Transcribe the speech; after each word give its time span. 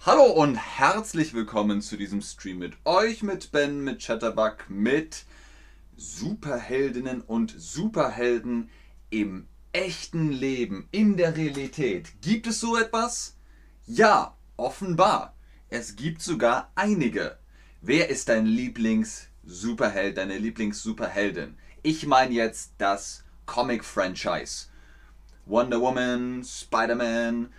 Hallo 0.00 0.24
und 0.34 0.56
herzlich 0.56 1.32
willkommen 1.32 1.80
zu 1.80 1.96
diesem 1.96 2.22
Stream 2.22 2.58
mit 2.58 2.72
euch, 2.84 3.22
mit 3.22 3.52
Ben, 3.52 3.84
mit 3.84 4.00
Chatterbug, 4.04 4.68
mit 4.68 5.26
Superheldinnen 5.96 7.20
und 7.20 7.54
Superhelden 7.56 8.68
im 9.10 9.46
echten 9.70 10.32
Leben, 10.32 10.88
in 10.90 11.16
der 11.16 11.36
Realität. 11.36 12.20
Gibt 12.20 12.48
es 12.48 12.58
so 12.58 12.76
etwas? 12.76 13.36
Ja, 13.86 14.36
offenbar. 14.56 15.36
Es 15.68 15.94
gibt 15.94 16.20
sogar 16.20 16.72
einige. 16.74 17.38
Wer 17.80 18.08
ist 18.08 18.28
dein 18.28 18.44
Lieblings-Superheld, 18.44 20.16
deine 20.16 20.36
Lieblings-Superheldin? 20.36 21.56
Ich 21.84 22.08
meine 22.08 22.34
jetzt 22.34 22.72
das 22.78 23.22
Comic-Franchise. 23.46 24.69
Wonder 25.50 25.80
Woman, 25.80 26.44
Spider-Man. 26.44 27.52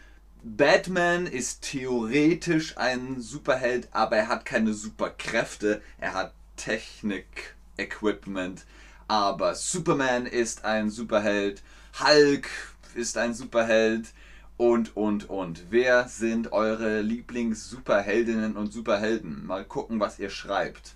Batman 0.43 1.27
ist 1.27 1.63
theoretisch 1.63 2.77
ein 2.77 3.19
Superheld, 3.19 3.89
aber 3.91 4.15
er 4.15 4.27
hat 4.29 4.45
keine 4.45 4.73
Superkräfte. 4.73 5.81
Er 5.99 6.13
hat 6.13 6.33
Technik, 6.55 7.57
Equipment. 7.75 8.65
Aber 9.09 9.55
Superman 9.55 10.25
ist 10.25 10.63
ein 10.63 10.89
Superheld. 10.89 11.63
Hulk 11.99 12.47
ist 12.95 13.17
ein 13.17 13.33
Superheld. 13.33 14.13
Und, 14.55 14.95
und, 14.95 15.29
und. 15.29 15.65
Wer 15.69 16.07
sind 16.07 16.53
eure 16.53 17.01
Lieblings-Superheldinnen 17.01 18.55
und 18.55 18.71
Superhelden? 18.71 19.45
Mal 19.45 19.65
gucken, 19.65 19.99
was 19.99 20.17
ihr 20.17 20.29
schreibt. 20.29 20.95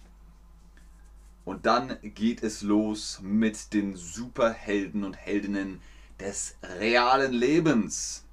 Und 1.44 1.66
dann 1.66 1.98
geht 2.02 2.42
es 2.42 2.62
los 2.62 3.20
mit 3.22 3.74
den 3.74 3.98
Superhelden 3.98 5.04
und 5.04 5.18
Heldinnen 5.18 5.82
des 6.20 6.56
realen 6.80 7.34
Lebens. 7.34 8.26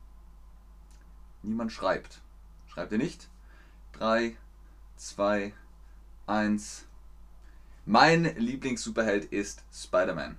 Niemand 1.43 1.73
schreibt. 1.73 2.21
Schreibt 2.69 2.93
ihr 2.93 2.99
nicht? 2.99 3.29
3, 3.95 4.37
2, 4.97 5.53
1. 6.27 6.85
Mein 7.85 8.37
Lieblings-Superheld 8.37 9.25
ist 9.27 9.65
Spider-Man. 9.73 10.37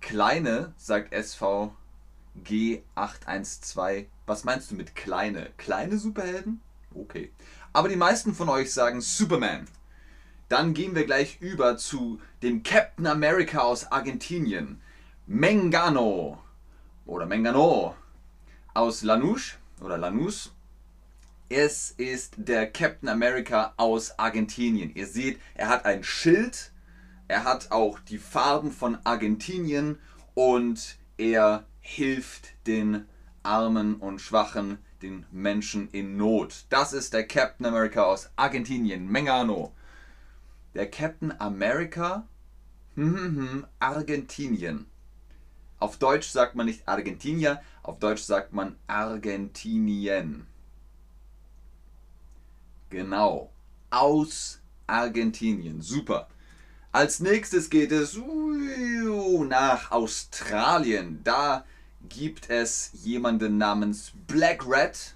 Kleine, 0.00 0.74
sagt 0.76 1.12
SV 1.12 1.74
G812. 2.44 4.06
Was 4.26 4.44
meinst 4.44 4.70
du 4.70 4.74
mit 4.74 4.94
kleine? 4.94 5.50
Kleine 5.56 5.98
Superhelden? 5.98 6.60
Okay. 6.94 7.32
Aber 7.72 7.88
die 7.88 7.96
meisten 7.96 8.34
von 8.34 8.48
euch 8.48 8.72
sagen 8.72 9.00
Superman. 9.00 9.66
Dann 10.48 10.74
gehen 10.74 10.94
wir 10.94 11.06
gleich 11.06 11.40
über 11.40 11.76
zu 11.76 12.20
dem 12.42 12.62
Captain 12.62 13.06
America 13.06 13.60
aus 13.60 13.90
Argentinien. 13.90 14.80
Mengano 15.32 16.42
oder 17.06 17.24
Mengano 17.24 17.94
aus 18.74 19.04
Lanús 19.04 19.58
oder 19.80 19.96
Lanús. 19.96 20.50
Es 21.48 21.92
ist 21.92 22.34
der 22.36 22.68
Captain 22.68 23.08
America 23.08 23.72
aus 23.76 24.18
Argentinien. 24.18 24.92
Ihr 24.92 25.06
seht, 25.06 25.38
er 25.54 25.68
hat 25.68 25.84
ein 25.84 26.02
Schild, 26.02 26.72
er 27.28 27.44
hat 27.44 27.70
auch 27.70 28.00
die 28.00 28.18
Farben 28.18 28.72
von 28.72 28.98
Argentinien 29.04 30.00
und 30.34 30.98
er 31.16 31.64
hilft 31.78 32.48
den 32.66 33.06
Armen 33.44 33.94
und 34.00 34.20
Schwachen, 34.20 34.78
den 35.00 35.26
Menschen 35.30 35.90
in 35.92 36.16
Not. 36.16 36.64
Das 36.70 36.92
ist 36.92 37.12
der 37.12 37.24
Captain 37.24 37.66
America 37.66 38.02
aus 38.02 38.30
Argentinien, 38.34 39.06
Mengano. 39.06 39.72
Der 40.74 40.90
Captain 40.90 41.32
America, 41.38 42.26
hm, 42.96 43.16
hm, 43.16 43.36
hm, 43.36 43.66
Argentinien. 43.78 44.90
Auf 45.80 45.96
Deutsch 45.96 46.28
sagt 46.28 46.54
man 46.54 46.66
nicht 46.66 46.86
Argentinier, 46.86 47.60
auf 47.82 47.98
Deutsch 47.98 48.22
sagt 48.22 48.52
man 48.52 48.76
Argentinien. 48.86 50.46
Genau, 52.90 53.50
aus 53.88 54.60
Argentinien. 54.86 55.80
Super. 55.80 56.28
Als 56.92 57.20
nächstes 57.20 57.70
geht 57.70 57.92
es 57.92 58.18
nach 59.48 59.90
Australien. 59.90 61.20
Da 61.24 61.64
gibt 62.08 62.50
es 62.50 62.90
jemanden 62.92 63.58
namens 63.58 64.12
Black 64.26 64.66
Red. 64.66 65.14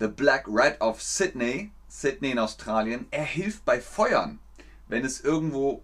The 0.00 0.08
Black 0.08 0.46
Red 0.48 0.80
of 0.80 1.00
Sydney. 1.00 1.70
Sydney 1.88 2.32
in 2.32 2.38
Australien. 2.38 3.06
Er 3.10 3.24
hilft 3.24 3.64
bei 3.64 3.80
Feuern. 3.80 4.38
Wenn 4.88 5.04
es 5.04 5.20
irgendwo 5.20 5.82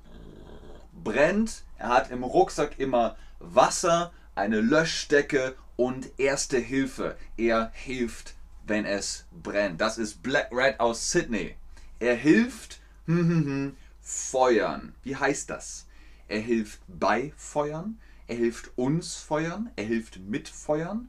brennt, 1.05 1.65
er 1.77 1.91
hat 1.91 2.11
im 2.11 2.25
Rucksack 2.25 2.79
immer 2.79 3.17
Wasser, 3.43 4.13
eine 4.35 4.61
Löschdecke 4.61 5.57
und 5.77 6.19
erste 6.19 6.59
Hilfe. 6.59 7.17
Er 7.37 7.71
hilft, 7.75 8.35
wenn 8.67 8.85
es 8.85 9.27
brennt. 9.31 9.81
Das 9.81 9.99
ist 9.99 10.23
Black 10.23 10.49
Red 10.53 10.81
aus 10.81 11.11
Sydney. 11.11 11.57
Er 11.99 12.15
hilft 12.15 12.81
hm, 13.07 13.29
hm, 13.29 13.45
hm, 13.45 13.77
Feuern. 14.01 14.95
Wie 15.03 15.17
heißt 15.17 15.51
das? 15.51 15.87
Er 16.29 16.41
hilft 16.41 16.81
bei 16.89 17.33
Feuern, 17.37 17.99
er 18.27 18.37
hilft 18.37 18.71
uns 18.77 19.17
feuern, 19.17 19.71
er 19.77 19.85
hilft 19.85 20.19
mit 20.21 20.49
Feuern. 20.49 21.09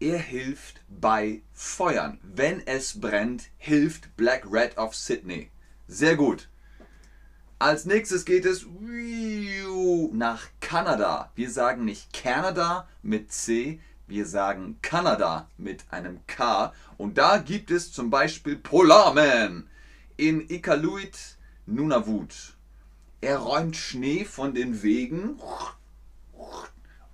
Er 0.00 0.18
hilft 0.18 0.80
bei 0.88 1.42
Feuern. 1.52 2.18
Wenn 2.22 2.66
es 2.66 3.00
brennt, 3.00 3.50
hilft 3.58 4.16
Black 4.16 4.46
Red 4.50 4.76
of 4.76 4.94
Sydney. 4.94 5.50
Sehr 5.86 6.16
gut. 6.16 6.48
Als 7.58 7.84
nächstes 7.84 8.24
geht 8.24 8.44
es 8.44 8.66
nach 10.12 10.48
Kanada. 10.60 11.30
Wir 11.34 11.50
sagen 11.50 11.84
nicht 11.84 12.12
Kanada 12.12 12.88
mit 13.02 13.32
C, 13.32 13.80
wir 14.06 14.26
sagen 14.26 14.78
Kanada 14.82 15.48
mit 15.56 15.84
einem 15.90 16.20
K. 16.26 16.72
Und 16.96 17.16
da 17.16 17.38
gibt 17.38 17.70
es 17.70 17.92
zum 17.92 18.10
Beispiel 18.10 18.56
Polarman 18.56 19.68
in 20.16 20.48
Iqaluit, 20.48 21.36
Nunavut. 21.66 22.54
Er 23.20 23.38
räumt 23.38 23.76
Schnee 23.76 24.24
von 24.24 24.52
den 24.52 24.82
Wegen 24.82 25.40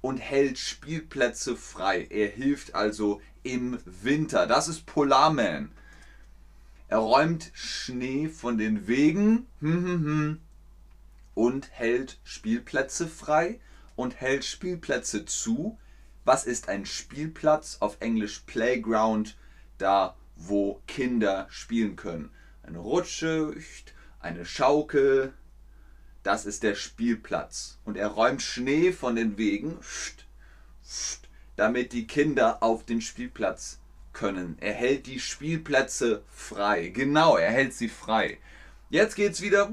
und 0.00 0.18
hält 0.18 0.58
Spielplätze 0.58 1.54
frei. 1.54 2.06
Er 2.10 2.28
hilft 2.28 2.74
also 2.74 3.20
im 3.42 3.78
Winter. 3.84 4.46
Das 4.46 4.68
ist 4.68 4.86
Polarman. 4.86 5.70
Er 6.90 6.98
räumt 6.98 7.52
Schnee 7.54 8.28
von 8.28 8.58
den 8.58 8.88
Wegen 8.88 9.46
hm, 9.60 9.84
hm, 9.84 10.04
hm, 10.04 10.40
und 11.34 11.70
hält 11.70 12.18
Spielplätze 12.24 13.06
frei 13.06 13.60
und 13.94 14.20
hält 14.20 14.44
Spielplätze 14.44 15.24
zu. 15.24 15.78
Was 16.24 16.46
ist 16.46 16.68
ein 16.68 16.86
Spielplatz? 16.86 17.76
Auf 17.78 17.98
Englisch 18.00 18.40
Playground, 18.40 19.38
da 19.78 20.16
wo 20.34 20.82
Kinder 20.88 21.46
spielen 21.48 21.94
können. 21.94 22.32
Eine 22.64 22.78
Rutsche, 22.78 23.54
eine 24.18 24.44
Schaukel, 24.44 25.32
das 26.24 26.44
ist 26.44 26.64
der 26.64 26.74
Spielplatz. 26.74 27.78
Und 27.84 27.98
er 27.98 28.08
räumt 28.08 28.42
Schnee 28.42 28.90
von 28.90 29.14
den 29.14 29.38
Wegen, 29.38 29.78
damit 31.54 31.92
die 31.92 32.08
Kinder 32.08 32.64
auf 32.64 32.84
den 32.84 33.00
Spielplatz 33.00 33.79
können. 34.12 34.56
Er 34.60 34.72
hält 34.72 35.06
die 35.06 35.20
Spielplätze 35.20 36.22
frei. 36.28 36.88
Genau, 36.88 37.36
er 37.36 37.50
hält 37.50 37.74
sie 37.74 37.88
frei. 37.88 38.38
Jetzt 38.88 39.14
geht 39.14 39.32
es 39.32 39.40
wieder 39.40 39.70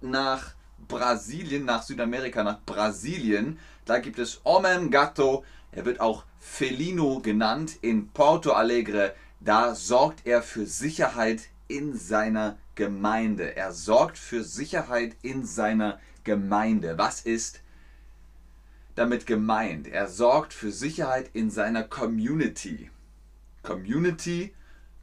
nach 0.00 0.54
Brasilien, 0.88 1.64
nach 1.64 1.82
Südamerika, 1.82 2.42
nach 2.42 2.60
Brasilien. 2.64 3.58
Da 3.84 3.98
gibt 3.98 4.18
es 4.18 4.40
Homem 4.44 4.90
Gato. 4.90 5.44
Er 5.72 5.84
wird 5.84 6.00
auch 6.00 6.24
Felino 6.40 7.20
genannt 7.20 7.78
in 7.82 8.08
Porto 8.08 8.52
Alegre. 8.52 9.14
Da 9.40 9.74
sorgt 9.74 10.26
er 10.26 10.42
für 10.42 10.66
Sicherheit 10.66 11.48
in 11.68 11.96
seiner 11.96 12.56
Gemeinde. 12.74 13.56
Er 13.56 13.72
sorgt 13.72 14.18
für 14.18 14.42
Sicherheit 14.42 15.16
in 15.22 15.44
seiner 15.44 16.00
Gemeinde. 16.24 16.98
Was 16.98 17.20
ist 17.20 17.60
damit 18.96 19.26
gemeint? 19.26 19.86
Er 19.86 20.08
sorgt 20.08 20.52
für 20.52 20.72
Sicherheit 20.72 21.30
in 21.32 21.50
seiner 21.50 21.84
Community. 21.84 22.90
Community 23.66 24.54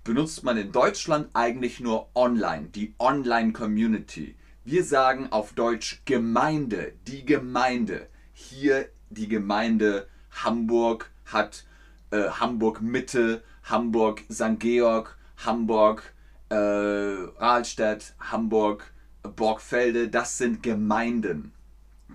benutzt 0.05 0.43
man 0.43 0.57
in 0.57 0.71
Deutschland 0.71 1.29
eigentlich 1.33 1.81
nur 1.81 2.07
online, 2.15 2.69
die 2.69 2.95
Online-Community. 2.97 4.35
Wir 4.63 4.85
sagen 4.85 5.27
auf 5.31 5.51
Deutsch 5.51 6.01
Gemeinde, 6.05 6.93
die 7.05 7.25
Gemeinde. 7.25 8.07
Hier 8.31 8.87
die 9.09 9.27
Gemeinde 9.27 10.07
Hamburg 10.31 11.11
hat 11.25 11.65
äh, 12.11 12.29
Hamburg 12.29 12.81
Mitte, 12.81 13.43
Hamburg 13.63 14.23
St. 14.31 14.59
Georg, 14.59 15.17
Hamburg 15.45 16.13
äh, 16.47 16.55
Rahlstedt, 16.55 18.15
Hamburg, 18.19 18.93
Borgfelde, 19.23 20.07
das 20.07 20.37
sind 20.37 20.63
Gemeinden. 20.63 21.51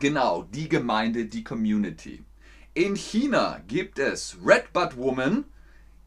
Genau, 0.01 0.45
die 0.55 0.71
Gemeinde, 0.71 1.27
die 1.27 1.45
Community. 1.45 2.25
In 2.73 2.97
China 2.97 3.61
gibt 3.67 3.99
es 3.99 4.39
Red 4.43 4.73
Bud 4.73 4.97
Woman 4.97 5.45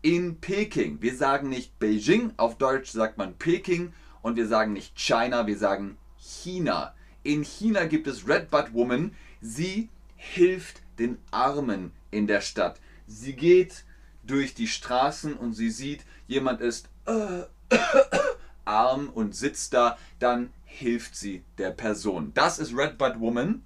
in 0.02 0.38
Peking. 0.40 1.02
Wir 1.02 1.16
sagen 1.16 1.50
nicht 1.50 1.78
Beijing, 1.80 2.34
auf 2.38 2.58
Deutsch 2.58 2.92
sagt 2.92 3.18
man 3.18 3.36
Peking 3.36 3.94
und 4.22 4.36
wir 4.36 4.48
sagen 4.48 4.74
nicht 4.74 4.98
China, 4.98 5.48
wir 5.48 5.58
sagen 5.58 5.98
China. 6.18 6.94
In 7.24 7.44
China 7.44 7.86
gibt 7.86 8.08
es 8.08 8.28
Red 8.28 8.50
Bud 8.50 8.74
Woman. 8.74 9.14
Sie 9.42 9.90
hilft 10.16 10.82
den 11.00 11.18
Armen 11.32 11.92
in 12.10 12.28
der 12.28 12.42
Stadt. 12.42 12.80
Sie 13.08 13.34
geht 13.34 13.84
durch 14.24 14.54
die 14.54 14.68
Straßen 14.68 15.34
und 15.34 15.54
sie 15.54 15.70
sieht, 15.70 16.06
jemand 16.28 16.62
ist 16.62 16.90
äh, 17.06 17.44
arm 18.66 19.10
und 19.10 19.36
sitzt 19.36 19.74
da, 19.74 19.98
dann 20.20 20.52
hilft 20.64 21.16
sie 21.16 21.44
der 21.58 21.72
Person. 21.72 22.32
Das 22.34 22.60
ist 22.60 22.76
Redbud 22.76 23.20
Woman. 23.20 23.64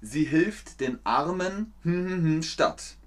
Sie 0.00 0.24
hilft 0.24 0.80
den 0.80 0.98
Armen 1.04 1.72
hm, 1.82 2.06
hm, 2.06 2.22
hm, 2.22 2.42
Stadt. 2.42 2.97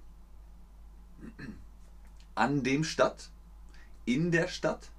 An 2.42 2.64
dem 2.64 2.82
Stadt, 2.82 3.30
in 4.04 4.32
der 4.32 4.48
Stadt. 4.48 4.90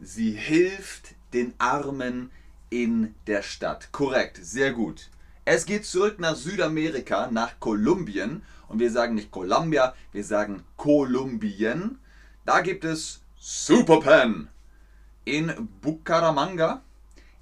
Sie 0.00 0.30
hilft 0.30 1.16
den 1.32 1.54
Armen 1.58 2.30
in 2.70 3.16
der 3.26 3.42
Stadt. 3.42 3.90
Korrekt, 3.90 4.38
sehr 4.40 4.72
gut. 4.72 5.10
Es 5.44 5.66
geht 5.66 5.86
zurück 5.86 6.20
nach 6.20 6.36
Südamerika, 6.36 7.32
nach 7.32 7.58
Kolumbien. 7.58 8.44
Und 8.68 8.78
wir 8.78 8.92
sagen 8.92 9.16
nicht 9.16 9.32
Columbia, 9.32 9.96
wir 10.12 10.22
sagen 10.22 10.62
Kolumbien. 10.76 11.98
Da 12.44 12.60
gibt 12.60 12.84
es 12.84 13.20
Superpen 13.36 14.50
in 15.24 15.68
Bucaramanga. 15.80 16.84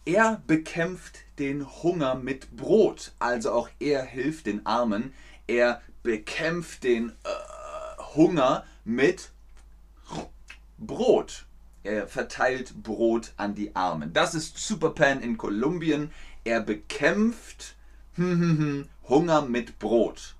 Er 0.06 0.40
bekämpft 0.46 1.18
den 1.38 1.66
Hunger 1.82 2.14
mit 2.14 2.56
Brot. 2.56 3.12
Also 3.18 3.52
auch 3.52 3.68
er 3.80 4.02
hilft 4.02 4.46
den 4.46 4.64
Armen. 4.64 5.12
Er 5.46 5.82
bekämpft 6.02 6.84
den 6.84 7.10
äh, 7.10 7.51
Hunger 8.14 8.64
mit 8.84 9.30
Brot. 10.78 11.46
Er 11.84 12.06
verteilt 12.06 12.82
Brot 12.82 13.32
an 13.36 13.54
die 13.54 13.74
Armen. 13.74 14.12
Das 14.12 14.34
ist 14.34 14.58
Superpan 14.58 15.20
in 15.20 15.36
Kolumbien. 15.36 16.12
Er 16.44 16.60
bekämpft 16.60 17.76
Hunger 18.16 19.42
mit 19.42 19.78
Brot. 19.78 20.34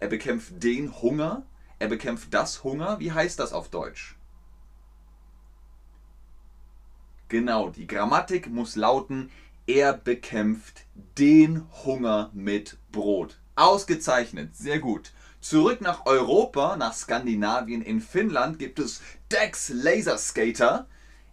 Er 0.00 0.08
bekämpft 0.08 0.62
den 0.62 1.00
Hunger. 1.02 1.44
Er 1.78 1.88
bekämpft 1.88 2.32
das 2.34 2.64
Hunger. 2.64 2.98
Wie 3.00 3.12
heißt 3.12 3.38
das 3.38 3.52
auf 3.52 3.68
Deutsch? 3.68 4.16
Genau, 7.32 7.70
die 7.70 7.86
Grammatik 7.86 8.50
muss 8.50 8.76
lauten, 8.76 9.30
er 9.66 9.94
bekämpft 9.94 10.84
den 11.16 11.66
Hunger 11.82 12.30
mit 12.34 12.76
Brot. 12.90 13.38
Ausgezeichnet, 13.54 14.54
sehr 14.54 14.80
gut. 14.80 15.12
Zurück 15.42 15.80
nach 15.80 16.06
Europa, 16.06 16.76
nach 16.76 16.94
Skandinavien. 16.94 17.82
In 17.82 18.00
Finnland 18.00 18.60
gibt 18.60 18.78
es 18.78 19.02
Dex 19.30 19.70
Laser 19.70 20.16
Skater. 20.16 20.86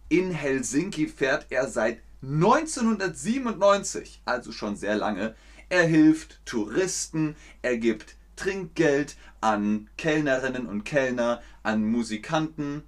In 0.08 0.32
Helsinki 0.32 1.06
fährt 1.06 1.46
er 1.50 1.68
seit 1.68 2.00
1997, 2.20 4.20
also 4.24 4.50
schon 4.50 4.74
sehr 4.74 4.96
lange. 4.96 5.36
Er 5.68 5.84
hilft 5.84 6.44
Touristen, 6.44 7.36
er 7.62 7.78
gibt 7.78 8.16
Trinkgeld 8.34 9.16
an 9.40 9.88
Kellnerinnen 9.96 10.66
und 10.66 10.82
Kellner, 10.82 11.40
an 11.62 11.84
Musikanten, 11.84 12.82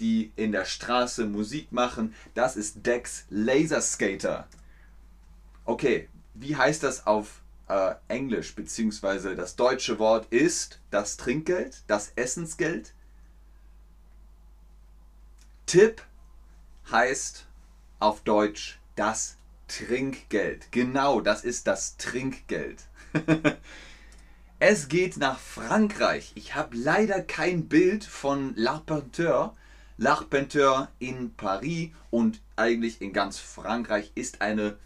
die 0.00 0.32
in 0.36 0.52
der 0.52 0.64
Straße 0.64 1.26
Musik 1.26 1.70
machen. 1.70 2.14
Das 2.32 2.56
ist 2.56 2.86
Dex 2.86 3.26
Laserskater. 3.28 4.48
Okay, 5.66 6.08
wie 6.32 6.56
heißt 6.56 6.82
das 6.82 7.06
auf 7.06 7.41
äh, 7.72 7.94
Englisch, 8.08 8.54
beziehungsweise 8.54 9.34
das 9.34 9.56
deutsche 9.56 9.98
Wort 9.98 10.26
ist 10.30 10.80
das 10.90 11.16
Trinkgeld, 11.16 11.82
das 11.86 12.12
Essensgeld. 12.16 12.92
Tipp 15.64 16.02
heißt 16.90 17.46
auf 17.98 18.20
Deutsch 18.20 18.78
das 18.94 19.38
Trinkgeld. 19.68 20.70
Genau, 20.70 21.22
das 21.22 21.44
ist 21.44 21.66
das 21.66 21.96
Trinkgeld. 21.96 22.84
es 24.58 24.88
geht 24.88 25.16
nach 25.16 25.38
Frankreich. 25.38 26.32
Ich 26.34 26.54
habe 26.54 26.76
leider 26.76 27.22
kein 27.22 27.68
Bild 27.68 28.04
von 28.04 28.54
L'Arpenteur, 28.54 29.52
L'Arpenteur 29.98 30.88
in 30.98 31.34
Paris 31.36 31.88
und 32.10 32.42
eigentlich 32.54 33.00
in 33.00 33.14
ganz 33.14 33.38
Frankreich 33.38 34.12
ist 34.14 34.42
eine 34.42 34.76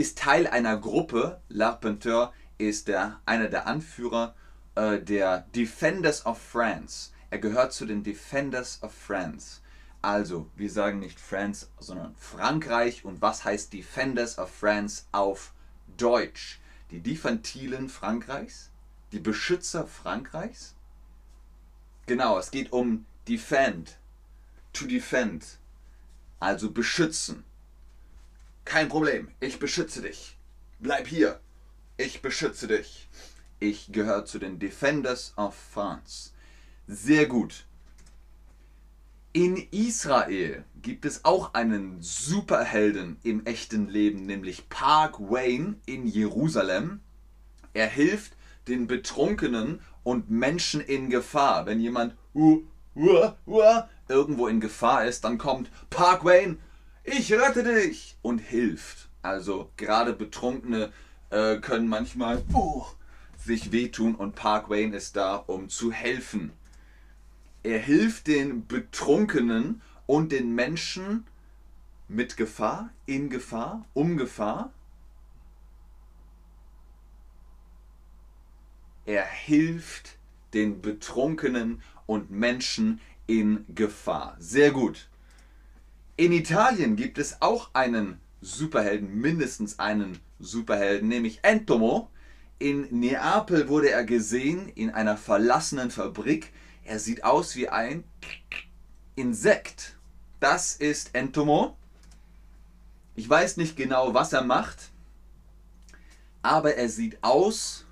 ist 0.00 0.16
Teil 0.16 0.46
einer 0.46 0.78
Gruppe. 0.78 1.42
L'Arpenteur 1.50 2.32
ist 2.56 2.88
der, 2.88 3.20
einer 3.26 3.48
der 3.48 3.66
Anführer 3.66 4.34
äh, 4.74 4.98
der 4.98 5.42
Defenders 5.54 6.24
of 6.24 6.40
France. 6.40 7.10
Er 7.28 7.38
gehört 7.38 7.74
zu 7.74 7.84
den 7.84 8.02
Defenders 8.02 8.82
of 8.82 8.94
France. 8.94 9.60
Also, 10.00 10.48
wir 10.56 10.70
sagen 10.70 11.00
nicht 11.00 11.20
France, 11.20 11.66
sondern 11.78 12.14
Frankreich. 12.16 13.04
Und 13.04 13.20
was 13.20 13.44
heißt 13.44 13.74
Defenders 13.74 14.38
of 14.38 14.50
France 14.50 15.04
auf 15.12 15.52
Deutsch? 15.98 16.60
Die 16.90 17.00
Defantilen 17.00 17.90
Frankreichs? 17.90 18.70
Die 19.12 19.18
Beschützer 19.18 19.86
Frankreichs? 19.86 20.74
Genau, 22.06 22.38
es 22.38 22.50
geht 22.50 22.72
um 22.72 23.04
Defend 23.28 23.98
to 24.72 24.86
defend, 24.86 25.58
also 26.38 26.70
beschützen. 26.70 27.44
Kein 28.70 28.88
Problem, 28.88 29.26
ich 29.40 29.58
beschütze 29.58 30.00
dich. 30.00 30.36
Bleib 30.78 31.08
hier, 31.08 31.40
ich 31.96 32.22
beschütze 32.22 32.68
dich. 32.68 33.08
Ich 33.58 33.90
gehöre 33.90 34.26
zu 34.26 34.38
den 34.38 34.60
Defenders 34.60 35.32
of 35.36 35.56
France. 35.56 36.30
Sehr 36.86 37.26
gut. 37.26 37.66
In 39.32 39.56
Israel 39.72 40.64
gibt 40.82 41.04
es 41.04 41.24
auch 41.24 41.52
einen 41.54 42.00
Superhelden 42.00 43.18
im 43.24 43.44
echten 43.44 43.88
Leben, 43.88 44.24
nämlich 44.24 44.68
Park 44.68 45.18
Wayne 45.18 45.74
in 45.86 46.06
Jerusalem. 46.06 47.00
Er 47.74 47.88
hilft 47.88 48.36
den 48.68 48.86
Betrunkenen 48.86 49.80
und 50.04 50.30
Menschen 50.30 50.80
in 50.80 51.10
Gefahr. 51.10 51.66
Wenn 51.66 51.80
jemand 51.80 52.14
uh, 52.36 52.62
uh, 52.94 53.32
uh, 53.48 53.82
irgendwo 54.06 54.46
in 54.46 54.60
Gefahr 54.60 55.06
ist, 55.06 55.24
dann 55.24 55.38
kommt 55.38 55.72
Park 55.90 56.24
Wayne, 56.24 56.58
ich 57.04 57.32
rette 57.32 57.62
dich 57.62 58.16
und 58.22 58.38
hilft. 58.38 59.08
Also 59.22 59.70
gerade 59.76 60.12
Betrunkene 60.12 60.92
äh, 61.30 61.56
können 61.58 61.88
manchmal 61.88 62.42
uh, 62.54 62.84
sich 63.38 63.72
wehtun 63.72 64.14
und 64.14 64.34
Park 64.34 64.70
Wayne 64.70 64.96
ist 64.96 65.16
da, 65.16 65.36
um 65.36 65.68
zu 65.68 65.92
helfen. 65.92 66.52
Er 67.62 67.78
hilft 67.78 68.26
den 68.26 68.66
Betrunkenen 68.66 69.82
und 70.06 70.32
den 70.32 70.54
Menschen 70.54 71.26
mit 72.08 72.36
Gefahr, 72.36 72.90
in 73.06 73.28
Gefahr, 73.28 73.84
um 73.92 74.16
Gefahr. 74.16 74.72
Er 79.04 79.24
hilft 79.24 80.16
den 80.54 80.80
Betrunkenen 80.80 81.82
und 82.06 82.30
Menschen 82.30 83.00
in 83.26 83.64
Gefahr. 83.74 84.36
Sehr 84.38 84.70
gut. 84.70 85.09
In 86.20 86.32
Italien 86.32 86.96
gibt 86.96 87.16
es 87.16 87.40
auch 87.40 87.70
einen 87.72 88.20
Superhelden, 88.42 89.22
mindestens 89.22 89.78
einen 89.78 90.18
Superhelden, 90.38 91.08
nämlich 91.08 91.38
Entomo. 91.44 92.10
In 92.58 92.88
Neapel 92.90 93.70
wurde 93.70 93.88
er 93.88 94.04
gesehen 94.04 94.68
in 94.68 94.90
einer 94.90 95.16
verlassenen 95.16 95.90
Fabrik. 95.90 96.52
Er 96.84 96.98
sieht 96.98 97.24
aus 97.24 97.56
wie 97.56 97.70
ein 97.70 98.04
Insekt. 99.16 99.96
Das 100.40 100.74
ist 100.74 101.14
Entomo. 101.14 101.78
Ich 103.14 103.26
weiß 103.26 103.56
nicht 103.56 103.74
genau, 103.74 104.12
was 104.12 104.34
er 104.34 104.44
macht, 104.44 104.90
aber 106.42 106.74
er 106.74 106.90
sieht 106.90 107.16
aus 107.22 107.86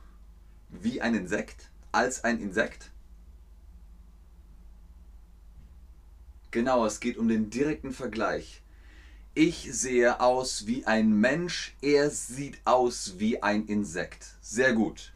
wie 0.69 1.01
ein 1.01 1.15
Insekt, 1.15 1.71
als 1.93 2.25
ein 2.25 2.41
Insekt. 2.41 2.91
Genau, 6.51 6.87
es 6.87 7.01
geht 7.01 7.19
um 7.19 7.29
den 7.29 7.51
direkten 7.51 7.93
Vergleich. 7.93 8.63
Ich 9.35 9.69
sehe 9.71 10.21
aus 10.21 10.67
wie 10.67 10.87
ein 10.87 11.13
Mensch, 11.13 11.77
er 11.83 12.11
sieht 12.11 12.59
aus 12.65 13.15
wie 13.19 13.43
ein 13.43 13.67
Insekt. 13.67 14.27
Sehr 14.41 14.73
gut. 14.73 15.13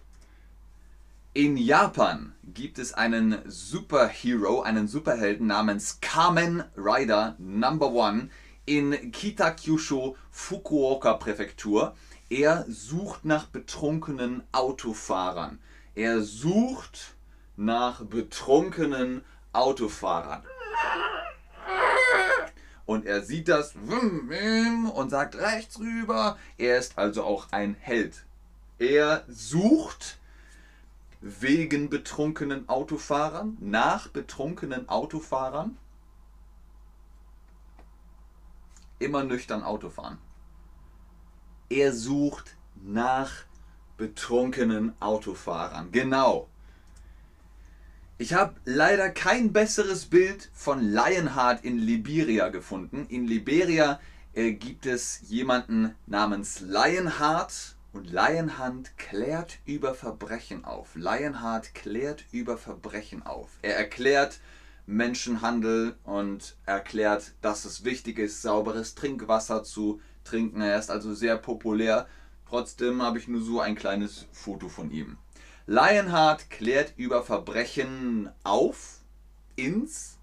In 1.33 1.57
Japan 1.57 2.35
gibt 2.45 2.79
es 2.79 2.93
einen 2.93 3.39
Superhero, 3.47 4.61
einen 4.61 4.87
Superhelden 4.87 5.47
namens 5.47 6.01
Kamen 6.03 6.63
Rider 6.77 7.35
Number 7.39 7.91
One 7.91 8.29
in 8.67 9.11
Kitakyushu, 9.11 10.15
Fukuoka 10.31 11.15
Präfektur. 11.15 11.97
Er 12.29 12.67
sucht 12.69 13.25
nach 13.25 13.47
betrunkenen 13.47 14.43
Autofahrern. 14.53 15.59
Er 15.95 16.21
sucht 16.21 17.15
nach 17.57 18.05
betrunkenen 18.05 19.25
Autofahrern. 19.55 20.43
Und 22.85 23.07
er 23.07 23.23
sieht 23.23 23.49
das 23.49 23.75
und 23.77 25.11
sagt 25.11 25.37
rechts 25.37 25.79
rüber. 25.79 26.37
Er 26.59 26.79
ist 26.79 26.99
also 26.99 27.25
auch 27.25 27.49
ein 27.53 27.75
Held. 27.79 28.25
Er 28.79 29.25
sucht 29.29 30.19
wegen 31.21 31.89
betrunkenen 31.89 32.69
Autofahrern, 32.69 33.57
nach 33.61 34.09
betrunkenen 34.09 34.89
Autofahrern. 34.89 35.79
Immer 38.99 39.23
nüchtern 39.25 39.63
Autofahren. 39.63 40.19
Er 41.69 41.93
sucht 41.93 42.57
nach 42.83 43.45
betrunkenen 43.97 44.95
Autofahrern. 45.01 45.93
Genau. 45.93 46.49
Ich 48.23 48.35
habe 48.35 48.55
leider 48.65 49.11
kein 49.11 49.53
besseres 49.53 50.05
Bild 50.05 50.49
von 50.55 50.81
Lionheart 50.81 51.65
in 51.65 51.77
Liberia 51.77 52.51
gefunden. 52.51 53.05
In 53.09 53.27
Liberia 53.27 53.99
äh, 54.33 54.53
gibt 54.53 54.87
es 54.87 55.23
jemanden 55.29 55.97
namens 56.07 56.61
Lionheart 56.61 57.75
und 57.93 58.13
Lionheart 58.13 58.97
klärt 58.97 59.59
über 59.65 59.97
Verbrechen 59.97 60.65
auf. 60.65 60.95
Lionheart 60.95 61.75
klärt 61.75 62.25
über 62.31 62.57
Verbrechen 62.57 63.27
auf. 63.27 63.59
Er 63.61 63.77
erklärt 63.77 64.39
Menschenhandel 64.87 65.97
und 66.05 66.55
erklärt, 66.65 67.33
dass 67.41 67.65
es 67.65 67.85
wichtig 67.85 68.21
ist, 68.21 68.41
sauberes 68.41 68.95
Trinkwasser 68.95 69.65
zu 69.65 70.01
trinken. 70.23 70.61
Er 70.61 70.79
ist 70.79 70.93
also 70.93 71.13
sehr 71.13 71.39
populär. 71.39 72.07
Trotzdem 72.49 73.03
habe 73.03 73.19
ich 73.19 73.27
nur 73.27 73.43
so 73.43 73.59
ein 73.59 73.75
kleines 73.75 74.27
Foto 74.31 74.69
von 74.69 74.93
ihm. 74.93 75.19
Lionheart 75.67 76.51
klärt 76.51 76.95
über 76.97 77.23
Verbrechen 77.23 78.31
auf 78.43 78.99
ins 79.55 80.19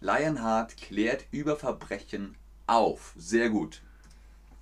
Lionheart 0.00 0.76
klärt 0.76 1.26
über 1.32 1.56
Verbrechen 1.56 2.36
auf. 2.66 3.12
Sehr 3.16 3.50
gut. 3.50 3.82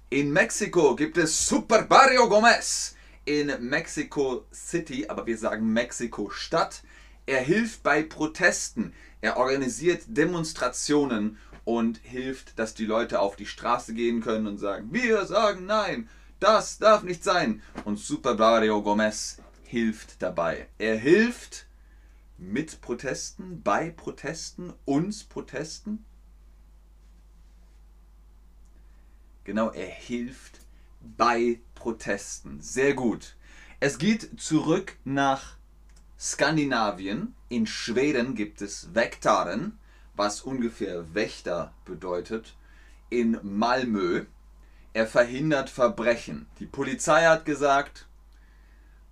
In 0.08 0.32
Mexiko 0.32 0.96
gibt 0.96 1.18
es 1.18 1.46
Super 1.46 1.82
Barrio 1.82 2.28
Gomez. 2.28 2.94
In 3.26 3.52
Mexico 3.60 4.44
City, 4.52 5.06
aber 5.08 5.26
wir 5.26 5.36
sagen 5.36 5.72
Mexiko 5.72 6.30
Stadt. 6.30 6.82
Er 7.26 7.40
hilft 7.40 7.82
bei 7.82 8.02
Protesten. 8.02 8.94
Er 9.20 9.36
organisiert 9.36 10.04
Demonstrationen 10.06 11.38
und 11.64 11.98
hilft, 11.98 12.58
dass 12.58 12.74
die 12.74 12.86
Leute 12.86 13.20
auf 13.20 13.36
die 13.36 13.46
Straße 13.46 13.92
gehen 13.92 14.22
können 14.22 14.46
und 14.46 14.58
sagen, 14.58 14.88
wir 14.92 15.26
sagen 15.26 15.66
nein, 15.66 16.08
das 16.40 16.78
darf 16.78 17.02
nicht 17.02 17.24
sein. 17.24 17.62
Und 17.84 17.98
Super 17.98 18.34
Barrio 18.34 18.82
Gomez 18.82 19.38
hilft 19.64 20.22
dabei. 20.22 20.68
Er 20.78 20.96
hilft 20.96 21.66
mit 22.38 22.80
Protesten, 22.80 23.62
bei 23.62 23.90
Protesten, 23.90 24.72
uns 24.84 25.24
Protesten. 25.24 26.04
Genau, 29.44 29.70
er 29.70 29.86
hilft 29.86 30.60
bei 31.16 31.60
Protesten. 31.74 32.60
Sehr 32.60 32.94
gut. 32.94 33.36
Es 33.78 33.98
geht 33.98 34.40
zurück 34.40 34.96
nach 35.04 35.56
Skandinavien. 36.18 37.34
In 37.48 37.66
Schweden 37.66 38.34
gibt 38.34 38.60
es 38.60 38.88
Väktaren, 38.92 39.78
was 40.14 40.40
ungefähr 40.40 41.14
Wächter 41.14 41.72
bedeutet. 41.84 42.56
In 43.10 43.38
Malmö. 43.42 44.24
Er 44.96 45.06
verhindert 45.06 45.68
Verbrechen. 45.68 46.46
Die 46.58 46.64
Polizei 46.64 47.26
hat 47.26 47.44
gesagt, 47.44 48.06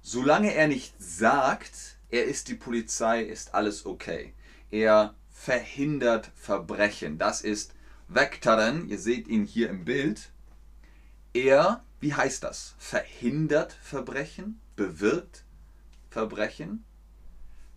solange 0.01 0.55
er 0.55 0.67
nicht 0.67 0.95
sagt, 0.99 1.99
er 2.09 2.25
ist 2.25 2.49
die 2.49 2.55
Polizei, 2.55 3.21
ist 3.21 3.53
alles 3.53 3.85
okay. 3.85 4.33
Er 4.71 5.15
verhindert 5.31 6.31
Verbrechen. 6.37 7.19
Das 7.19 7.43
ist 7.43 7.75
Vektaren, 8.09 8.89
ihr 8.89 8.99
seht 8.99 9.29
ihn 9.29 9.45
hier 9.45 9.69
im 9.69 9.85
Bild. 9.85 10.31
Er, 11.35 11.85
wie 12.01 12.15
heißt 12.15 12.45
das? 12.45 12.75
Verhindert 12.79 13.75
Verbrechen, 13.75 14.63
bewirkt 14.77 15.45
Verbrechen. 16.09 16.83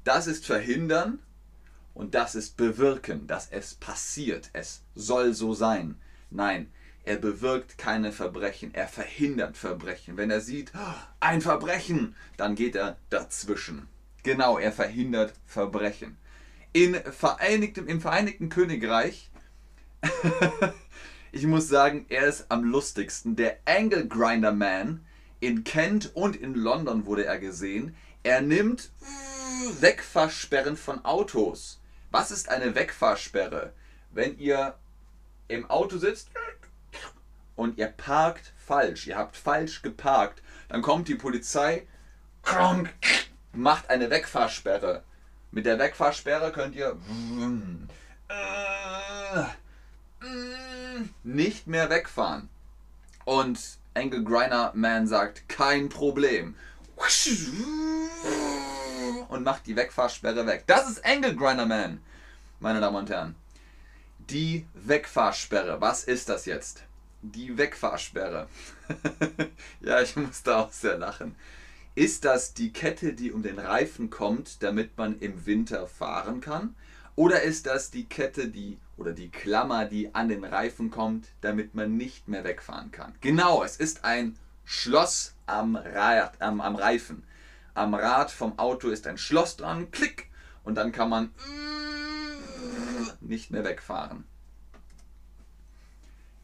Das 0.06 0.28
ist 0.28 0.46
verhindern 0.46 1.20
und 1.94 2.16
das 2.16 2.36
ist 2.36 2.56
bewirken, 2.56 3.28
dass 3.28 3.50
es 3.52 3.76
passiert. 3.76 4.50
Es 4.54 4.82
soll 4.96 5.34
so 5.34 5.54
sein. 5.54 6.00
Nein, 6.30 6.72
er 7.08 7.16
bewirkt 7.16 7.78
keine 7.78 8.12
Verbrechen, 8.12 8.74
er 8.74 8.90
verhindert 8.90 9.56
Verbrechen. 9.56 10.18
Wenn 10.18 10.30
er 10.30 10.42
sieht, 10.42 10.74
ein 11.22 11.42
Verbrechen, 11.42 12.16
dann 12.36 12.56
geht 12.56 12.76
er 12.76 12.98
dazwischen. 13.10 13.88
Genau, 14.24 14.58
er 14.58 14.74
verhindert 14.74 15.34
Verbrechen. 15.46 16.18
In 16.74 16.96
Vereinigtem, 16.96 17.88
Im 17.88 18.02
Vereinigten 18.02 18.50
Königreich, 18.50 19.32
ich 21.32 21.48
muss 21.48 21.70
sagen, 21.70 22.06
er 22.10 22.28
ist 22.28 22.48
am 22.50 22.66
lustigsten. 22.66 23.38
Der 23.38 23.58
Angle 23.64 24.08
Grinder 24.08 24.52
Man 24.52 25.06
in 25.40 25.64
Kent 25.64 26.12
und 26.14 26.36
in 26.36 26.56
London 26.56 27.06
wurde 27.06 27.26
er 27.26 27.40
gesehen. 27.40 27.96
Er 28.24 28.42
nimmt 28.42 28.92
Wegfahrsperren 29.80 30.76
von 30.76 31.06
Autos. 31.06 31.80
Was 32.12 32.32
ist 32.32 32.50
eine 32.50 32.76
Wegfahrsperre? 32.76 33.72
Wenn 34.12 34.38
ihr 34.38 34.76
im 35.48 35.70
Auto 35.70 35.98
sitzt 35.98 36.30
und 37.58 37.78
ihr 37.78 37.88
parkt 37.88 38.54
falsch, 38.56 39.08
ihr 39.08 39.18
habt 39.18 39.36
falsch 39.36 39.82
geparkt, 39.82 40.42
dann 40.70 40.82
kommt 40.82 41.10
die 41.10 41.16
Polizei, 41.16 41.86
macht 43.52 43.90
eine 43.90 44.10
Wegfahrsperre. 44.10 45.04
Mit 45.52 45.66
der 45.66 45.78
Wegfahrsperre 45.80 46.54
könnt 46.54 46.76
ihr 46.76 46.96
nicht 51.24 51.68
mehr 51.68 51.90
wegfahren. 51.90 52.48
Und 53.26 53.60
Angle 53.94 54.24
Griner 54.24 54.72
Man 54.76 55.08
sagt, 55.08 55.50
kein 55.50 55.90
Problem. 55.90 56.56
Und 59.30 59.44
macht 59.44 59.66
die 59.66 59.76
Wegfahrsperre 59.76 60.46
weg. 60.46 60.64
Das 60.68 60.90
ist 60.90 61.04
Angle 61.06 61.36
Griner 61.36 61.66
Man, 61.66 62.02
meine 62.60 62.80
Damen 62.80 62.98
und 62.98 63.10
Herren. 63.10 63.36
Die 64.20 64.68
Wegfahrsperre, 64.74 65.82
was 65.82 66.04
ist 66.04 66.30
das 66.30 66.46
jetzt? 66.46 66.84
Die 67.22 67.58
Wegfahrsperre. 67.58 68.48
ja, 69.82 70.02
ich 70.02 70.16
musste 70.16 70.56
auch 70.56 70.72
sehr 70.72 70.98
lachen. 70.98 71.36
Ist 71.96 72.26
das 72.26 72.54
die 72.54 72.72
Kette, 72.72 73.14
die 73.14 73.32
um 73.32 73.42
den 73.42 73.58
Reifen 73.58 74.10
kommt, 74.10 74.62
damit 74.62 74.98
man 74.98 75.18
im 75.20 75.46
Winter 75.48 75.88
fahren 75.88 76.42
kann? 76.42 76.76
Oder 77.16 77.42
ist 77.42 77.66
das 77.66 77.90
die 77.90 78.06
Kette, 78.06 78.50
die 78.50 78.78
oder 78.98 79.14
die 79.14 79.30
Klammer, 79.30 79.86
die 79.86 80.14
an 80.14 80.30
den 80.30 80.44
Reifen 80.44 80.92
kommt, 80.92 81.30
damit 81.42 81.74
man 81.74 81.98
nicht 81.98 82.28
mehr 82.28 82.44
wegfahren 82.44 82.92
kann? 82.92 83.16
Genau, 83.22 83.64
es 83.64 83.78
ist 83.78 84.06
ein 84.06 84.38
Schloss 84.64 85.34
am, 85.48 85.76
Rad, 85.76 86.40
am, 86.40 86.62
am 86.62 86.76
Reifen. 86.76 87.24
Am 87.74 87.96
Rad 87.96 88.30
vom 88.30 88.60
Auto 88.60 88.90
ist 88.90 89.08
ein 89.08 89.18
Schloss 89.18 89.58
dran, 89.58 89.90
klick, 89.90 90.30
und 90.64 90.76
dann 90.76 90.92
kann 90.92 91.10
man 91.10 91.32
nicht 93.22 93.50
mehr 93.50 93.64
wegfahren. 93.64 94.26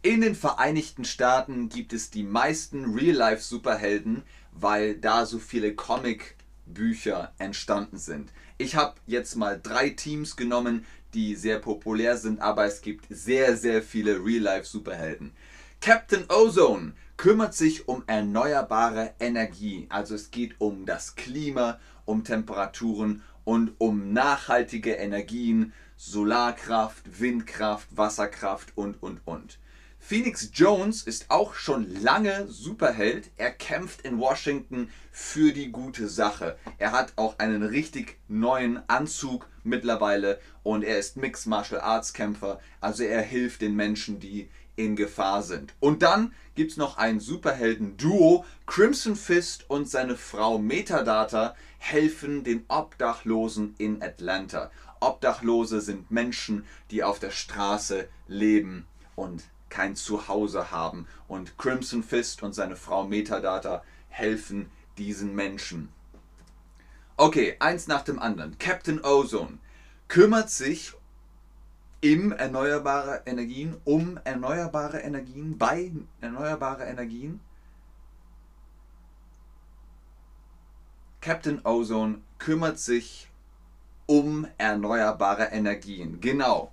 In 0.06 0.20
den 0.20 0.36
Vereinigten 0.36 1.06
Staaten 1.06 1.70
gibt 1.70 1.94
es 1.94 2.10
die 2.10 2.24
meisten 2.24 2.94
Real-Life-Superhelden, 2.94 4.24
weil 4.52 4.96
da 4.96 5.26
so 5.26 5.40
viele 5.40 5.76
Comic-Bücher 5.76 7.32
entstanden 7.38 7.98
sind. 7.98 8.30
Ich 8.58 8.76
habe 8.76 8.96
jetzt 9.08 9.38
mal 9.38 9.58
drei 9.64 9.92
Teams 9.92 10.36
genommen, 10.36 10.86
die 11.14 11.36
sehr 11.36 11.60
populär 11.60 12.18
sind, 12.18 12.42
aber 12.42 12.66
es 12.66 12.82
gibt 12.82 13.06
sehr, 13.10 13.56
sehr 13.56 13.82
viele 13.82 14.26
Real-Life-Superhelden. 14.26 15.32
Captain 15.80 16.26
Ozone 16.28 16.92
kümmert 17.16 17.54
sich 17.54 17.88
um 17.88 18.04
erneuerbare 18.06 19.14
Energie. 19.22 19.86
Also 19.88 20.16
es 20.16 20.32
geht 20.32 20.56
um 20.60 20.86
das 20.86 21.16
Klima, 21.16 21.80
um 22.04 22.26
Temperaturen 22.26 23.24
und 23.46 23.72
um 23.78 24.12
nachhaltige 24.12 24.96
Energien, 24.96 25.72
Solarkraft, 25.96 27.22
Windkraft, 27.22 27.88
Wasserkraft 27.96 28.74
und, 28.76 29.02
und, 29.02 29.22
und. 29.24 29.60
Phoenix 30.06 30.50
Jones 30.54 31.04
ist 31.04 31.32
auch 31.32 31.54
schon 31.54 31.90
lange 32.02 32.50
Superheld. 32.50 33.32
Er 33.38 33.52
kämpft 33.52 34.02
in 34.02 34.20
Washington 34.20 34.90
für 35.14 35.54
die 35.54 35.72
gute 35.72 36.10
Sache. 36.10 36.58
Er 36.78 36.92
hat 36.92 37.14
auch 37.16 37.40
einen 37.40 37.64
richtig 37.64 38.18
neuen 38.28 38.82
Anzug 38.90 39.48
mittlerweile 39.64 40.42
und 40.62 40.84
er 40.84 41.00
ist 41.00 41.16
Mixed 41.16 41.48
Martial 41.48 41.80
Arts 41.80 42.12
Kämpfer. 42.12 42.60
Also 42.82 43.04
er 43.04 43.22
hilft 43.22 43.62
den 43.62 43.78
Menschen, 43.78 44.20
die 44.20 44.50
in 44.76 44.98
Gefahr 44.98 45.42
sind. 45.42 45.74
Und 45.80 46.02
dann 46.02 46.34
gibt 46.56 46.72
es 46.72 46.78
noch 46.78 46.98
ein 46.98 47.22
Superhelden-Duo. 47.22 48.44
Crimson 48.66 49.16
Fist 49.16 49.70
und 49.70 49.90
seine 49.90 50.18
Frau 50.18 50.58
Metadata 50.58 51.56
helfen 51.78 52.44
den 52.44 52.66
Obdachlosen 52.68 53.74
in 53.78 54.04
Atlanta. 54.04 54.70
Obdachlose 55.00 55.80
sind 55.80 56.12
Menschen, 56.12 56.66
die 56.92 57.06
auf 57.06 57.20
der 57.20 57.32
Straße 57.32 58.10
leben 58.28 58.86
und 59.16 59.44
kein 59.74 59.96
Zuhause 59.96 60.70
haben. 60.70 61.08
Und 61.28 61.58
Crimson 61.58 62.04
Fist 62.04 62.44
und 62.44 62.54
seine 62.54 62.76
Frau 62.76 63.06
Metadata 63.06 63.84
helfen 64.10 64.70
diesen 65.00 65.34
Menschen. 65.34 65.90
Okay, 67.18 67.56
eins 67.60 67.88
nach 67.88 68.04
dem 68.04 68.20
anderen. 68.20 68.58
Captain 68.60 69.04
Ozone 69.04 69.58
kümmert 70.08 70.52
sich 70.52 70.94
im 72.02 72.32
erneuerbare 72.32 73.24
Energien, 73.26 73.78
um 73.84 74.20
erneuerbare 74.24 75.00
Energien, 75.00 75.58
bei 75.58 75.92
erneuerbare 76.22 76.84
Energien. 76.84 77.40
Captain 81.20 81.66
Ozone 81.66 82.20
kümmert 82.38 82.78
sich 82.78 83.30
um 84.06 84.46
erneuerbare 84.58 85.46
Energien. 85.46 86.20
Genau. 86.20 86.73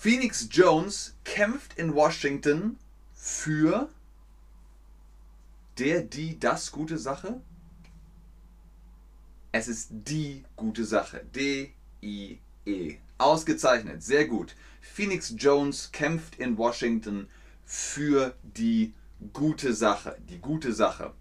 Phoenix 0.00 0.46
Jones 0.52 1.16
kämpft 1.24 1.76
in 1.76 1.92
Washington 1.92 2.78
für 3.14 3.88
der, 5.76 6.02
die, 6.02 6.38
das 6.38 6.70
gute 6.70 6.98
Sache? 6.98 7.40
Es 9.50 9.66
ist 9.66 9.88
die 9.90 10.44
gute 10.54 10.84
Sache. 10.84 11.24
D-I-E. 11.34 12.98
Ausgezeichnet, 13.18 14.04
sehr 14.04 14.28
gut. 14.28 14.54
Phoenix 14.80 15.34
Jones 15.36 15.90
kämpft 15.90 16.36
in 16.36 16.56
Washington 16.56 17.28
für 17.64 18.36
die 18.44 18.94
gute 19.32 19.74
Sache. 19.74 20.16
Die 20.28 20.38
gute 20.38 20.72
Sache. 20.72 21.12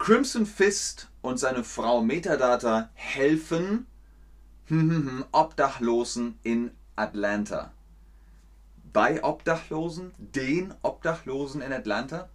Crimson 0.00 0.44
Fist 0.44 1.08
und 1.22 1.38
seine 1.38 1.62
Frau 1.62 2.02
Metadata 2.02 2.90
helfen 2.94 3.86
Obdachlosen 5.32 6.36
in 6.42 6.72
Atlanta. 7.00 7.72
Bei 8.92 9.24
Obdachlosen? 9.24 10.12
Den 10.18 10.74
Obdachlosen 10.82 11.62
in 11.62 11.72
Atlanta? 11.72 12.28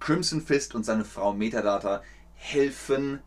Crimson 0.00 0.40
Fist 0.40 0.74
und 0.74 0.84
seine 0.84 1.04
Frau 1.04 1.32
Metadata 1.32 2.02
helfen 2.34 3.20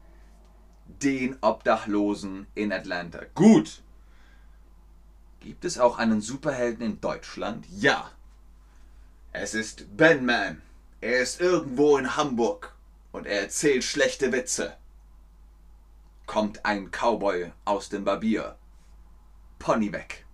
den 0.87 1.37
Obdachlosen 1.41 2.47
in 2.55 2.73
Atlanta. 2.73 3.21
Gut. 3.35 3.81
Gibt 5.39 5.63
es 5.63 5.77
auch 5.77 5.99
einen 5.99 6.21
Superhelden 6.21 6.85
in 6.85 7.01
Deutschland? 7.01 7.65
Ja. 7.69 8.11
Es 9.31 9.53
ist 9.53 9.95
Batman. 9.95 10.61
Er 10.99 11.19
ist 11.19 11.39
irgendwo 11.39 11.97
in 11.97 12.15
Hamburg 12.15 12.73
und 13.11 13.27
er 13.27 13.41
erzählt 13.41 13.83
schlechte 13.83 14.31
Witze. 14.31 14.75
Kommt 16.25 16.65
ein 16.65 16.91
Cowboy 16.91 17.51
aus 17.65 17.89
dem 17.89 18.03
Barbier. 18.03 18.57
Pony 19.59 19.91
weg. 19.91 20.25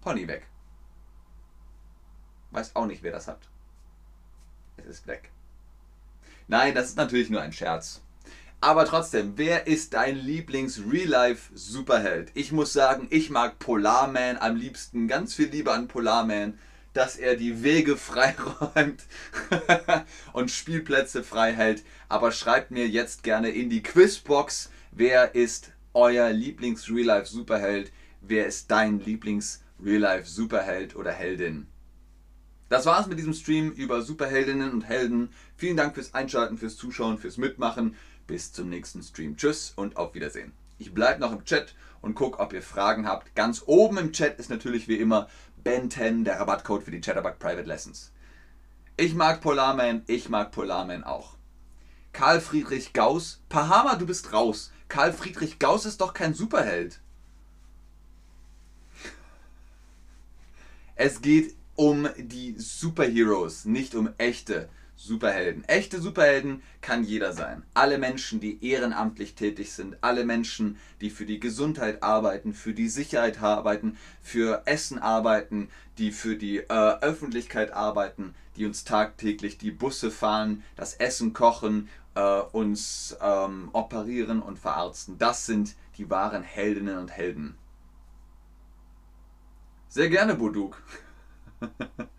Pony 0.00 0.26
weg. 0.26 0.46
Weiß 2.50 2.76
auch 2.76 2.86
nicht, 2.86 3.02
wer 3.02 3.12
das 3.12 3.28
hat. 3.28 3.48
Es 4.76 4.86
ist 4.86 5.06
weg. 5.06 5.30
Nein, 6.46 6.74
das 6.74 6.86
ist 6.86 6.96
natürlich 6.96 7.30
nur 7.30 7.42
ein 7.42 7.52
Scherz. 7.52 8.00
Aber 8.60 8.86
trotzdem, 8.86 9.34
wer 9.36 9.68
ist 9.68 9.94
dein 9.94 10.16
Lieblings-Real-Life-Superheld? 10.16 12.32
Ich 12.34 12.50
muss 12.50 12.72
sagen, 12.72 13.06
ich 13.10 13.30
mag 13.30 13.60
Polarman 13.60 14.36
am 14.38 14.56
liebsten. 14.56 15.06
Ganz 15.06 15.34
viel 15.34 15.48
Liebe 15.48 15.72
an 15.72 15.86
Polarman, 15.86 16.58
dass 16.92 17.16
er 17.16 17.36
die 17.36 17.62
Wege 17.62 17.96
freiräumt 17.96 19.04
und 20.32 20.50
Spielplätze 20.50 21.22
frei 21.22 21.52
hält. 21.52 21.84
Aber 22.08 22.32
schreibt 22.32 22.70
mir 22.70 22.88
jetzt 22.88 23.22
gerne 23.22 23.50
in 23.50 23.70
die 23.70 23.82
Quizbox, 23.82 24.70
wer 24.90 25.34
ist 25.34 25.72
euer 25.94 26.30
Lieblings-Real-Life-Superheld? 26.30 27.92
Wer 28.20 28.46
ist 28.46 28.70
dein 28.70 29.00
Lieblings-Real-Life-Superheld 29.00 30.96
oder 30.96 31.12
Heldin? 31.12 31.66
Das 32.68 32.84
war's 32.84 33.06
mit 33.06 33.18
diesem 33.18 33.32
Stream 33.32 33.70
über 33.70 34.02
Superheldinnen 34.02 34.72
und 34.72 34.82
Helden. 34.82 35.30
Vielen 35.56 35.76
Dank 35.76 35.94
fürs 35.94 36.12
Einschalten, 36.12 36.58
fürs 36.58 36.76
Zuschauen, 36.76 37.16
fürs 37.16 37.38
Mitmachen. 37.38 37.96
Bis 38.26 38.52
zum 38.52 38.68
nächsten 38.68 39.02
Stream. 39.02 39.36
Tschüss 39.38 39.72
und 39.74 39.96
auf 39.96 40.14
Wiedersehen. 40.14 40.52
Ich 40.78 40.92
bleibe 40.92 41.20
noch 41.20 41.32
im 41.32 41.44
Chat 41.44 41.74
und 42.02 42.14
gucke, 42.14 42.38
ob 42.38 42.52
ihr 42.52 42.62
Fragen 42.62 43.06
habt. 43.06 43.34
Ganz 43.34 43.62
oben 43.66 43.96
im 43.96 44.12
Chat 44.12 44.38
ist 44.38 44.50
natürlich 44.50 44.86
wie 44.86 44.96
immer 44.96 45.28
Ben10, 45.64 46.24
der 46.24 46.40
Rabattcode 46.40 46.82
für 46.82 46.90
die 46.90 47.00
Chatterbug 47.00 47.38
Private 47.38 47.66
Lessons. 47.66 48.12
Ich 48.96 49.14
mag 49.14 49.40
Polarman, 49.40 50.02
ich 50.06 50.28
mag 50.28 50.50
Polarman 50.50 51.04
auch. 51.04 51.36
Karl 52.12 52.40
Friedrich 52.40 52.92
Gauss, 52.92 53.40
Pahama, 53.48 53.94
du 53.94 54.06
bist 54.06 54.32
raus. 54.32 54.72
Karl 54.88 55.12
Friedrich 55.12 55.58
Gauss 55.58 55.86
ist 55.86 56.00
doch 56.00 56.14
kein 56.14 56.34
Superheld. 56.34 57.00
Es 60.96 61.20
geht 61.20 61.54
um 61.76 62.08
die 62.16 62.56
Superheroes, 62.58 63.64
nicht 63.64 63.94
um 63.94 64.10
echte 64.18 64.68
Superhelden. 64.98 65.64
Echte 65.68 66.00
Superhelden 66.00 66.60
kann 66.80 67.04
jeder 67.04 67.32
sein. 67.32 67.62
Alle 67.72 67.98
Menschen, 67.98 68.40
die 68.40 68.62
ehrenamtlich 68.68 69.36
tätig 69.36 69.72
sind, 69.72 69.96
alle 70.00 70.24
Menschen, 70.24 70.76
die 71.00 71.10
für 71.10 71.24
die 71.24 71.38
Gesundheit 71.38 72.02
arbeiten, 72.02 72.52
für 72.52 72.74
die 72.74 72.88
Sicherheit 72.88 73.40
arbeiten, 73.40 73.96
für 74.20 74.62
Essen 74.64 74.98
arbeiten, 74.98 75.70
die 75.98 76.10
für 76.10 76.34
die 76.34 76.58
äh, 76.58 76.64
Öffentlichkeit 77.00 77.72
arbeiten, 77.72 78.34
die 78.56 78.66
uns 78.66 78.82
tagtäglich 78.82 79.56
die 79.56 79.70
Busse 79.70 80.10
fahren, 80.10 80.64
das 80.74 80.94
Essen 80.94 81.32
kochen, 81.32 81.88
äh, 82.16 82.40
uns 82.40 83.16
ähm, 83.22 83.70
operieren 83.72 84.42
und 84.42 84.58
verarzten. 84.58 85.16
Das 85.16 85.46
sind 85.46 85.76
die 85.96 86.10
wahren 86.10 86.42
Heldinnen 86.42 86.98
und 86.98 87.12
Helden. 87.12 87.56
Sehr 89.88 90.08
gerne, 90.10 90.34
Boduk. 90.34 90.82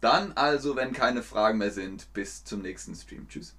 Dann 0.00 0.32
also, 0.32 0.76
wenn 0.76 0.92
keine 0.92 1.22
Fragen 1.22 1.58
mehr 1.58 1.70
sind, 1.70 2.12
bis 2.12 2.44
zum 2.44 2.62
nächsten 2.62 2.94
Stream. 2.94 3.28
Tschüss. 3.28 3.54